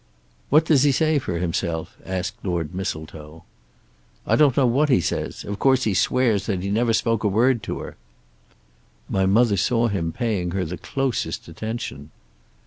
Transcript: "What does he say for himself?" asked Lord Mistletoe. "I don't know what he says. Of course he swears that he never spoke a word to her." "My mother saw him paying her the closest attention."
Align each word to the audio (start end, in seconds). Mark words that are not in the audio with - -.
"What 0.49 0.65
does 0.65 0.81
he 0.81 0.91
say 0.91 1.19
for 1.19 1.37
himself?" 1.37 1.95
asked 2.03 2.33
Lord 2.43 2.73
Mistletoe. 2.73 3.43
"I 4.25 4.35
don't 4.35 4.57
know 4.57 4.65
what 4.65 4.89
he 4.89 4.99
says. 4.99 5.43
Of 5.43 5.59
course 5.59 5.83
he 5.83 5.93
swears 5.93 6.47
that 6.47 6.63
he 6.63 6.71
never 6.71 6.91
spoke 6.91 7.23
a 7.23 7.27
word 7.27 7.61
to 7.61 7.81
her." 7.81 7.97
"My 9.07 9.27
mother 9.27 9.57
saw 9.57 9.89
him 9.89 10.11
paying 10.11 10.49
her 10.53 10.65
the 10.65 10.77
closest 10.79 11.47
attention." 11.47 12.09